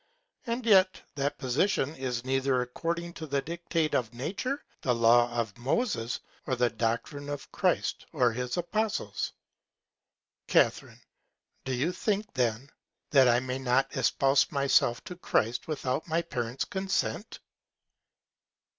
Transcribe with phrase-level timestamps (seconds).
[0.47, 5.55] And yet that Position is neither according to the Dictate of Nature, the Law of
[5.59, 9.31] Moses, or the Doctrine of Christ or his Apostles.
[10.47, 10.71] Ca.
[11.65, 12.71] Do you think then,
[13.11, 17.37] that I may not espouse myself to Christ without my Parents Consent?